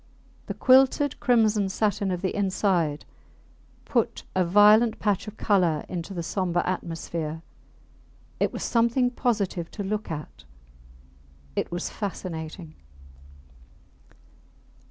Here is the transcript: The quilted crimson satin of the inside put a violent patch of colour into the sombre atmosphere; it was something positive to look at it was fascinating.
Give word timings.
The 0.47 0.55
quilted 0.55 1.19
crimson 1.19 1.69
satin 1.69 2.09
of 2.09 2.23
the 2.23 2.35
inside 2.35 3.05
put 3.85 4.23
a 4.33 4.43
violent 4.43 4.97
patch 4.97 5.27
of 5.27 5.37
colour 5.37 5.85
into 5.87 6.15
the 6.15 6.23
sombre 6.23 6.65
atmosphere; 6.65 7.43
it 8.39 8.51
was 8.51 8.63
something 8.63 9.11
positive 9.11 9.69
to 9.69 9.83
look 9.83 10.09
at 10.09 10.43
it 11.55 11.71
was 11.71 11.91
fascinating. 11.91 12.73